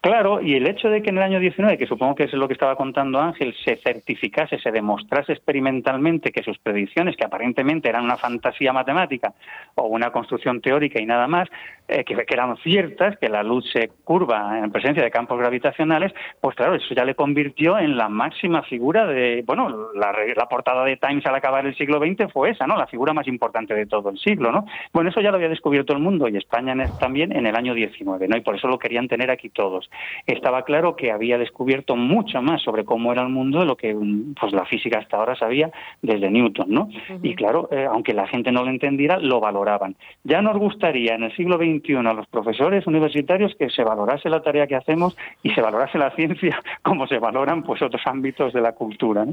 Claro, 0.00 0.40
y 0.40 0.54
el 0.54 0.66
hecho 0.66 0.88
de 0.88 1.00
que 1.00 1.10
en 1.10 1.18
el 1.18 1.22
año 1.22 1.38
19, 1.38 1.78
que 1.78 1.86
supongo 1.86 2.16
que 2.16 2.24
es 2.24 2.32
lo 2.32 2.48
que 2.48 2.54
estaba 2.54 2.74
contando 2.74 3.20
Ángel, 3.20 3.54
se 3.64 3.76
certificase, 3.76 4.58
se 4.58 4.72
demostrase 4.72 5.32
experimentalmente 5.32 6.32
que 6.32 6.42
sus 6.42 6.58
predicciones, 6.58 7.16
que 7.16 7.24
aparentemente 7.24 7.88
eran 7.88 8.04
una 8.04 8.16
fantasía 8.16 8.72
matemática 8.72 9.32
o 9.76 9.86
una 9.86 10.10
construcción 10.10 10.60
teórica 10.60 11.00
y 11.00 11.06
nada 11.06 11.28
más, 11.28 11.48
eh, 11.86 12.04
que, 12.04 12.16
eran 12.28 12.56
ciertas, 12.58 13.16
que 13.18 13.28
la 13.28 13.44
luz 13.44 13.70
se 13.72 13.90
curva 14.02 14.58
en 14.58 14.72
presencia 14.72 15.04
de 15.04 15.10
campos 15.10 15.38
gravitacionales, 15.38 16.12
pues 16.40 16.56
claro, 16.56 16.74
eso 16.74 16.94
ya 16.94 17.04
le 17.04 17.14
convirtió 17.14 17.78
en 17.78 17.96
la 17.96 18.08
máxima 18.08 18.62
figura 18.64 19.06
de, 19.06 19.44
bueno, 19.46 19.92
la, 19.94 20.12
la 20.34 20.48
portada 20.48 20.84
de 20.84 20.96
Times 20.96 21.24
al 21.26 21.36
acabar 21.36 21.64
el 21.64 21.76
siglo 21.76 22.00
XX 22.00 22.32
fue 22.32 22.50
esa, 22.50 22.66
¿no? 22.66 22.76
La 22.76 22.88
figura 22.88 23.12
más 23.12 23.28
importante 23.28 23.72
de 23.74 23.86
todo 23.86 24.10
el 24.10 24.18
siglo, 24.18 24.50
¿no? 24.50 24.66
Bueno, 24.92 25.10
eso 25.10 25.20
ya 25.20 25.30
lo 25.30 25.36
había 25.36 25.48
descubierto 25.48 25.92
el 25.92 26.00
mundo 26.00 26.26
y 26.28 26.36
España 26.36 26.74
también 26.98 27.30
en 27.30 27.46
el 27.46 27.54
año 27.54 27.72
19, 27.72 28.26
¿no? 28.26 28.36
Y 28.36 28.40
por 28.40 28.56
eso 28.56 28.66
lo 28.66 28.78
querían 28.78 29.06
tener 29.06 29.30
aquí 29.30 29.48
todos 29.48 29.61
estaba 30.26 30.62
claro 30.62 30.96
que 30.96 31.10
había 31.10 31.38
descubierto 31.38 31.96
mucho 31.96 32.42
más 32.42 32.62
sobre 32.62 32.84
cómo 32.84 33.12
era 33.12 33.22
el 33.22 33.28
mundo 33.28 33.60
de 33.60 33.66
lo 33.66 33.76
que 33.76 33.96
pues 34.40 34.52
la 34.52 34.64
física 34.66 34.98
hasta 34.98 35.16
ahora 35.16 35.36
sabía 35.36 35.70
desde 36.00 36.30
Newton, 36.30 36.66
¿no? 36.68 36.88
Y 37.22 37.34
claro, 37.34 37.68
eh, 37.70 37.86
aunque 37.90 38.14
la 38.14 38.26
gente 38.26 38.52
no 38.52 38.64
lo 38.64 38.70
entendiera, 38.70 39.18
lo 39.18 39.40
valoraban. 39.40 39.96
Ya 40.24 40.42
nos 40.42 40.56
gustaría 40.58 41.14
en 41.14 41.24
el 41.24 41.36
siglo 41.36 41.56
XXI 41.56 41.96
a 41.96 42.12
los 42.12 42.26
profesores 42.26 42.86
universitarios 42.86 43.54
que 43.58 43.70
se 43.70 43.84
valorase 43.84 44.28
la 44.28 44.42
tarea 44.42 44.66
que 44.66 44.76
hacemos 44.76 45.16
y 45.42 45.50
se 45.50 45.60
valorase 45.60 45.98
la 45.98 46.10
ciencia 46.12 46.60
como 46.82 47.06
se 47.06 47.18
valoran 47.18 47.62
pues 47.62 47.82
otros 47.82 48.02
ámbitos 48.06 48.52
de 48.52 48.60
la 48.60 48.72
cultura. 48.72 49.26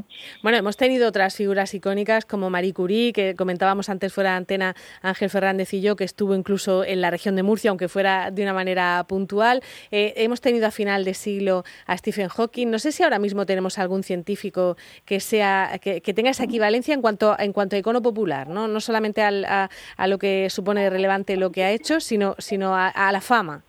Bueno, 0.43 0.57
hemos 0.57 0.77
tenido 0.77 1.07
otras 1.07 1.36
figuras 1.36 1.74
icónicas 1.74 2.25
como 2.25 2.50
Marie 2.50 2.74
Curie, 2.74 3.13
que 3.13 3.36
comentábamos 3.36 3.89
antes 3.89 4.13
fuera 4.13 4.31
de 4.31 4.38
antena 4.38 4.75
Ángel 5.01 5.29
Fernández 5.29 5.74
y 5.74 5.81
yo, 5.81 5.95
que 5.95 6.03
estuvo 6.03 6.36
incluso 6.36 6.83
en 6.83 7.01
la 7.01 7.12
región 7.12 7.36
de 7.36 7.43
Murcia, 7.43 7.69
aunque 7.69 7.88
fuera 7.88 8.31
de 8.31 8.43
una 8.43 8.53
manera 8.53 9.05
puntual. 9.07 9.62
Eh, 9.91 10.13
hemos 10.23 10.41
tenido 10.41 10.67
a 10.67 10.71
final 10.71 11.05
de 11.05 11.13
siglo 11.13 11.63
a 11.85 11.97
Stephen 11.97 12.27
Hawking. 12.29 12.67
No 12.67 12.79
sé 12.79 12.91
si 12.91 13.03
ahora 13.03 13.19
mismo 13.19 13.45
tenemos 13.45 13.79
algún 13.79 14.03
científico 14.03 14.77
que 15.05 15.19
sea 15.19 15.79
que, 15.81 16.01
tenga 16.13 16.31
esa 16.31 16.43
equivalencia 16.43 16.93
en 16.93 17.01
cuanto 17.01 17.38
en 17.39 17.53
cuanto 17.53 17.75
a 17.75 17.79
icono 17.79 18.01
popular, 18.01 18.49
no, 18.49 18.67
no 18.67 18.81
solamente 18.81 19.21
a, 19.21 19.69
lo 20.07 20.17
que 20.17 20.49
supone 20.49 20.89
relevante 20.89 21.38
lo 21.38 21.51
que 21.51 21.63
ha 21.63 21.71
hecho, 21.71 21.99
sino 21.99 22.35
sino 22.39 22.75
a 22.75 23.11
la 23.11 23.21
fama. 23.21 23.63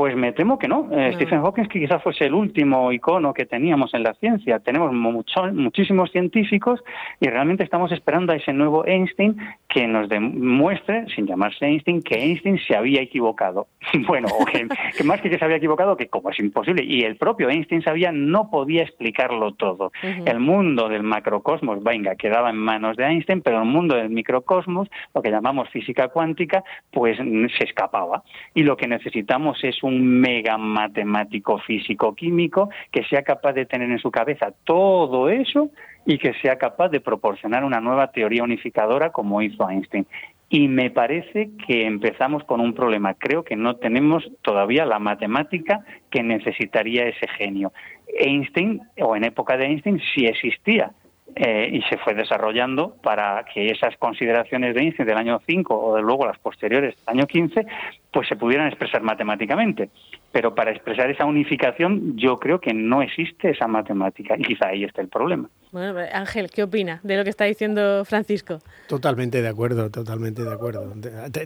Pues 0.00 0.16
me 0.16 0.32
temo 0.32 0.58
que 0.58 0.66
no. 0.66 0.88
Eh, 0.92 1.12
Stephen 1.16 1.42
Hawking 1.42 1.66
que 1.66 1.78
quizás 1.78 2.02
fuese 2.02 2.24
el 2.24 2.32
último 2.32 2.90
icono 2.90 3.34
que 3.34 3.44
teníamos 3.44 3.92
en 3.92 4.02
la 4.02 4.14
ciencia. 4.14 4.58
Tenemos 4.58 4.94
muchísimos 4.94 6.10
científicos 6.10 6.82
y 7.20 7.28
realmente 7.28 7.64
estamos 7.64 7.92
esperando 7.92 8.32
a 8.32 8.36
ese 8.36 8.54
nuevo 8.54 8.86
Einstein 8.86 9.36
que 9.68 9.86
nos 9.86 10.08
demuestre, 10.08 11.04
sin 11.14 11.26
llamarse 11.26 11.66
Einstein, 11.66 12.02
que 12.02 12.14
Einstein 12.14 12.58
se 12.66 12.74
había 12.74 13.02
equivocado. 13.02 13.66
bueno, 14.06 14.28
o 14.40 14.46
que, 14.46 14.66
más 15.04 15.20
que 15.20 15.28
que 15.28 15.38
se 15.38 15.44
había 15.44 15.58
equivocado, 15.58 15.98
que 15.98 16.08
como 16.08 16.30
es 16.30 16.38
imposible, 16.38 16.82
y 16.82 17.02
el 17.02 17.16
propio 17.16 17.50
Einstein 17.50 17.82
sabía, 17.82 18.10
no 18.10 18.48
podía 18.48 18.84
explicarlo 18.84 19.52
todo. 19.52 19.92
El 20.02 20.40
mundo 20.40 20.88
del 20.88 21.02
macrocosmos, 21.02 21.84
venga, 21.84 22.14
quedaba 22.16 22.48
en 22.48 22.56
manos 22.56 22.96
de 22.96 23.04
Einstein, 23.04 23.42
pero 23.42 23.58
el 23.58 23.68
mundo 23.68 23.96
del 23.96 24.08
microcosmos, 24.08 24.88
lo 25.14 25.20
que 25.20 25.30
llamamos 25.30 25.68
física 25.68 26.08
cuántica, 26.08 26.64
pues 26.90 27.18
se 27.18 27.64
escapaba. 27.64 28.22
Y 28.54 28.62
lo 28.62 28.78
que 28.78 28.88
necesitamos 28.88 29.62
es 29.62 29.82
un 29.82 29.89
mega 29.90 30.56
matemático 30.58 31.58
físico 31.58 32.14
químico 32.14 32.70
que 32.90 33.04
sea 33.04 33.22
capaz 33.22 33.52
de 33.52 33.66
tener 33.66 33.90
en 33.90 33.98
su 33.98 34.10
cabeza 34.10 34.52
todo 34.64 35.28
eso 35.28 35.70
y 36.06 36.18
que 36.18 36.34
sea 36.34 36.56
capaz 36.56 36.88
de 36.88 37.00
proporcionar 37.00 37.64
una 37.64 37.80
nueva 37.80 38.10
teoría 38.12 38.42
unificadora 38.42 39.10
como 39.10 39.42
hizo 39.42 39.68
Einstein. 39.68 40.06
Y 40.48 40.66
me 40.66 40.90
parece 40.90 41.50
que 41.66 41.86
empezamos 41.86 42.42
con 42.42 42.60
un 42.60 42.74
problema. 42.74 43.14
Creo 43.14 43.44
que 43.44 43.54
no 43.54 43.76
tenemos 43.76 44.28
todavía 44.42 44.84
la 44.84 44.98
matemática 44.98 45.84
que 46.10 46.24
necesitaría 46.24 47.06
ese 47.06 47.28
genio. 47.28 47.72
Einstein, 48.18 48.80
o 49.00 49.14
en 49.14 49.24
época 49.24 49.56
de 49.56 49.66
Einstein, 49.66 50.00
sí 50.12 50.26
existía, 50.26 50.90
eh, 51.36 51.70
y 51.72 51.82
se 51.82 51.98
fue 51.98 52.14
desarrollando 52.14 52.96
para 53.02 53.44
que 53.44 53.70
esas 53.70 53.96
consideraciones 53.96 54.74
de 54.74 54.80
Einstein 54.80 55.08
del 55.08 55.16
año 55.16 55.40
5 55.46 55.74
o 55.74 55.96
de 55.96 56.02
luego 56.02 56.26
las 56.26 56.38
posteriores 56.38 56.96
del 56.96 57.18
año 57.18 57.26
15 57.26 57.66
pues 58.12 58.28
se 58.28 58.36
pudieran 58.36 58.66
expresar 58.66 59.02
matemáticamente. 59.02 59.90
Pero 60.32 60.54
para 60.54 60.70
expresar 60.70 61.10
esa 61.10 61.24
unificación 61.24 62.16
yo 62.16 62.36
creo 62.36 62.60
que 62.60 62.74
no 62.74 63.02
existe 63.02 63.50
esa 63.50 63.66
matemática 63.66 64.34
y 64.36 64.42
quizá 64.42 64.68
ahí 64.68 64.84
está 64.84 65.02
el 65.02 65.08
problema. 65.08 65.48
Bueno, 65.72 66.00
Ángel, 66.12 66.50
¿qué 66.50 66.64
opina 66.64 67.00
de 67.02 67.16
lo 67.16 67.24
que 67.24 67.30
está 67.30 67.44
diciendo 67.44 68.04
Francisco? 68.04 68.58
Totalmente 68.88 69.40
de 69.40 69.48
acuerdo, 69.48 69.90
totalmente 69.90 70.42
de 70.42 70.52
acuerdo. 70.52 70.92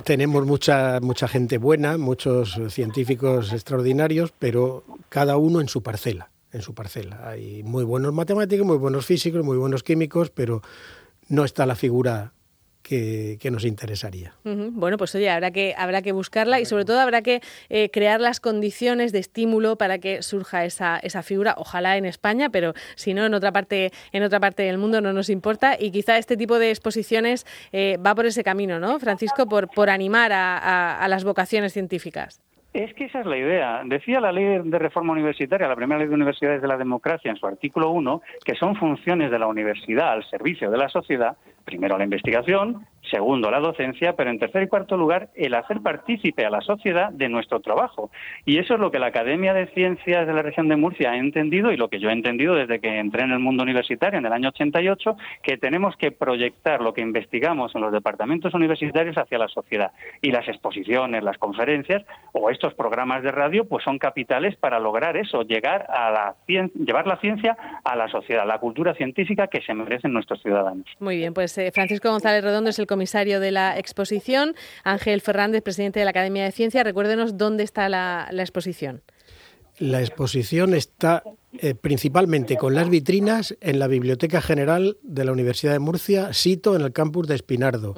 Tenemos 0.05 0.47
mucha, 0.47 0.99
mucha 1.01 1.29
gente 1.29 1.59
buena, 1.59 1.99
muchos 1.99 2.59
científicos 2.69 3.53
extraordinarios, 3.53 4.33
pero 4.39 4.83
cada 5.09 5.37
uno 5.37 5.61
en 5.61 5.69
su 5.69 5.83
parcela 5.83 6.31
en 6.55 6.63
su 6.63 6.75
parcela. 6.75 7.29
Hay 7.29 7.63
muy 7.65 7.85
buenos 7.85 8.15
matemáticos, 8.15 8.65
muy 8.65 8.79
buenos 8.79 9.05
físicos, 9.05 9.45
muy 9.45 9.59
buenos 9.59 9.83
químicos, 9.83 10.31
pero 10.31 10.63
no 11.29 11.45
está 11.45 11.67
la 11.67 11.75
figura 11.75 12.33
que, 12.83 13.39
nos 13.51 13.65
interesaría. 13.65 14.35
Bueno, 14.45 14.99
pues 14.99 15.15
oye, 15.15 15.31
habrá 15.31 15.51
que, 15.51 15.75
habrá 15.77 16.03
que 16.03 16.13
buscarla 16.13 16.61
y 16.61 16.67
sobre 16.67 16.85
todo 16.85 17.01
habrá 17.01 17.23
que 17.23 17.41
eh, 17.71 17.91
crear 17.91 18.21
las 18.21 18.41
condiciones 18.41 19.11
de 19.11 19.21
estímulo 19.21 19.77
para 19.77 19.99
que 19.99 20.23
surja 20.23 20.67
esa, 20.67 20.99
esa 20.99 21.23
figura, 21.23 21.55
ojalá 21.57 21.97
en 21.97 22.05
España, 22.05 22.51
pero 22.51 22.75
si 22.95 23.15
no 23.15 23.25
en 23.25 23.33
otra 23.33 23.53
parte, 23.53 23.91
en 24.13 24.23
otra 24.23 24.39
parte 24.39 24.65
del 24.65 24.77
mundo 24.77 25.01
no 25.01 25.15
nos 25.15 25.31
importa. 25.31 25.77
Y 25.81 25.91
quizá 25.93 26.19
este 26.19 26.37
tipo 26.37 26.59
de 26.59 26.71
exposiciones 26.71 27.47
eh, 27.73 27.99
va 28.05 28.15
por 28.15 28.27
ese 28.27 28.45
camino, 28.45 28.79
¿no, 28.79 29.01
Francisco? 29.01 29.47
Por, 29.47 29.69
por 29.69 29.89
animar 29.89 30.33
a 30.33 31.07
las 31.09 31.25
vocaciones 31.25 31.73
científicas. 31.73 32.41
Es 32.75 32.93
que 32.95 33.05
esa 33.05 33.21
es 33.21 33.27
la 33.27 33.37
idea. 33.37 33.83
Decía 33.85 34.21
la 34.21 34.33
ley 34.33 34.59
de 34.65 34.79
reforma 34.81 35.13
universitaria, 35.13 35.69
la 35.69 35.77
primera 35.77 36.01
ley 36.01 36.09
de 36.09 36.15
universidades 36.15 36.61
de 36.61 36.67
la 36.67 36.77
democracia, 36.77 37.31
en 37.31 37.37
su 37.37 37.47
artículo 37.47 37.91
1, 37.91 38.21
que 38.45 38.57
son 38.57 38.75
funciones 38.75 39.31
de 39.31 39.39
la 39.39 39.47
universidad 39.47 40.11
al 40.11 40.29
servicio 40.29 40.73
de 40.73 40.79
la 40.79 40.89
sociedad, 40.89 41.37
primero 41.65 41.99
la 41.99 42.05
investigación, 42.05 42.87
segundo 43.11 43.51
la 43.51 43.61
docencia, 43.61 44.15
pero 44.15 44.31
en 44.31 44.39
tercer 44.39 44.63
y 44.63 44.69
cuarto 44.69 44.97
lugar 44.97 45.29
el 45.35 45.55
hacer 45.55 45.81
partícipe 45.81 46.45
a 46.45 46.51
la 46.51 46.61
sociedad 46.61 47.11
de 47.13 47.29
nuestro 47.29 47.61
trabajo. 47.61 48.11
Y 48.45 48.59
eso 48.59 48.75
es 48.75 48.81
lo 48.81 48.91
que 48.91 48.99
la 48.99 49.07
Academia 49.07 49.55
de 49.55 49.67
Ciencias 49.69 50.27
de 50.27 50.33
la 50.33 50.43
región 50.43 50.69
de 50.69 50.77
Murcia 50.77 51.13
ha 51.13 51.17
entendido 51.17 51.73
y 51.73 51.77
lo 51.77 51.89
que 51.89 52.01
yo 52.01 52.09
he 52.09 52.13
entendido 52.13 52.55
desde 52.55 52.81
que 52.81 52.99
entré 52.99 53.23
en 53.23 53.33
el 53.33 53.39
mundo 53.39 53.63
universitario 53.63 54.19
en 54.19 54.27
el 54.27 54.33
año 54.33 54.49
88, 54.49 55.17
que 55.43 55.57
tenemos 55.57 55.97
que 55.97 56.13
proyectar 56.13 56.81
lo 56.81 56.93
que 56.93 57.03
investigamos 57.03 57.75
en 57.75 57.83
los 57.83 57.93
departamentos 57.93 58.55
universitarios 58.55 59.17
hacia 59.17 59.39
la 59.39 59.49
sociedad. 59.49 59.93
Y 60.23 60.31
las 60.31 60.49
exposiciones, 60.49 61.23
las 61.23 61.39
conferencias 61.39 62.03
o 62.33 62.51
estos 62.51 62.75
programas 62.75 63.23
de 63.23 63.33
radio 63.33 63.67
pues 63.67 63.85
son 63.85 63.99
capitales 63.99 64.57
para 64.57 64.79
lograr 64.79 65.17
eso, 65.17 65.43
llegar 65.43 65.87
a 65.89 66.11
la 66.11 66.35
llevar 66.47 67.07
la 67.07 67.19
ciencia 67.21 67.57
a 67.85 67.97
la 67.97 68.09
sociedad, 68.09 68.47
la 68.47 68.59
cultura 68.59 68.95
científica 68.95 69.47
que 69.47 69.61
se 69.63 69.75
merecen 69.75 70.13
nuestros 70.13 70.43
ciudadanos. 70.43 70.87
Muy 70.99 71.17
bien, 71.17 71.35
pues 71.35 71.54
eh, 71.59 71.71
Francisco 71.73 72.11
González 72.11 72.43
Redondo 72.43 72.71
es 72.71 72.79
el 72.79 72.87
comisario 72.87 73.41
de 73.41 73.51
la 73.51 73.79
exposición, 73.79 74.55
Ángel 74.83 75.21
Fernández, 75.21 75.63
presidente 75.63 75.99
de 75.99 76.05
la 76.05 76.11
Academia 76.11 76.45
de 76.45 76.53
Ciencias. 76.53 76.85
Recuérdenos 76.85 77.37
dónde 77.37 77.65
está 77.65 77.89
la, 77.89 78.29
exposición. 78.33 79.03
La 79.79 80.01
exposición 80.01 80.75
está 80.75 81.25
eh, 81.59 81.75
principalmente 81.75 82.57
con 82.57 82.75
las 82.75 82.89
vitrinas 82.89 83.57
en 83.61 83.79
la 83.79 83.89
Biblioteca 83.89 84.41
General 84.41 84.97
de 85.03 85.25
la 85.25 85.33
Universidad 85.33 85.73
de 85.73 85.81
Murcia, 85.81 86.33
sito 86.33 86.77
en 86.77 86.83
el 86.83 86.93
campus 86.93 87.27
de 87.27 87.35
Espinardo. 87.35 87.95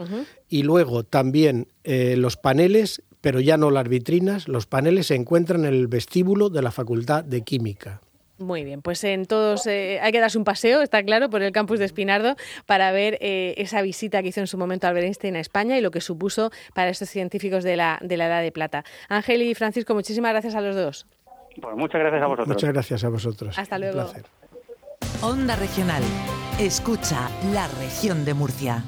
Y 0.48 0.62
luego 0.62 1.04
también 1.04 1.68
eh, 1.84 2.16
los 2.16 2.36
paneles, 2.36 3.02
pero 3.20 3.40
ya 3.40 3.56
no 3.56 3.70
las 3.70 3.88
vitrinas, 3.88 4.48
los 4.48 4.66
paneles 4.66 5.08
se 5.08 5.16
encuentran 5.16 5.64
en 5.64 5.74
el 5.74 5.86
vestíbulo 5.86 6.48
de 6.48 6.62
la 6.62 6.70
Facultad 6.70 7.24
de 7.24 7.42
Química. 7.42 8.00
Muy 8.38 8.64
bien, 8.64 8.82
pues 8.82 9.02
en 9.04 9.24
todos 9.24 9.66
eh, 9.66 9.98
hay 10.02 10.12
que 10.12 10.20
darse 10.20 10.36
un 10.36 10.44
paseo, 10.44 10.82
está 10.82 11.02
claro, 11.02 11.30
por 11.30 11.42
el 11.42 11.52
campus 11.52 11.78
de 11.78 11.86
Espinardo 11.86 12.36
para 12.66 12.92
ver 12.92 13.16
eh, 13.20 13.54
esa 13.56 13.80
visita 13.80 14.22
que 14.22 14.28
hizo 14.28 14.40
en 14.40 14.46
su 14.46 14.58
momento 14.58 14.86
Albert 14.86 15.06
Einstein 15.06 15.36
a 15.36 15.40
España 15.40 15.78
y 15.78 15.80
lo 15.80 15.90
que 15.90 16.02
supuso 16.02 16.50
para 16.74 16.90
estos 16.90 17.08
científicos 17.08 17.64
de 17.64 17.76
la, 17.76 17.98
de 18.02 18.16
la 18.18 18.26
Edad 18.26 18.42
de 18.42 18.52
Plata. 18.52 18.84
Ángel 19.08 19.42
y 19.42 19.54
Francisco, 19.54 19.94
muchísimas 19.94 20.32
gracias 20.32 20.54
a 20.54 20.60
los 20.60 20.76
dos. 20.76 21.06
Pues 21.60 21.74
muchas 21.76 22.00
gracias 22.00 22.22
a 22.22 22.26
vosotros. 22.26 22.48
Muchas 22.48 22.72
gracias 22.72 23.04
a 23.04 23.08
vosotros. 23.08 23.58
Hasta 23.58 23.78
luego. 23.78 24.06
Onda 25.22 25.56
Regional. 25.56 26.02
Escucha 26.58 27.30
la 27.52 27.68
región 27.68 28.24
de 28.26 28.34
Murcia. 28.34 28.84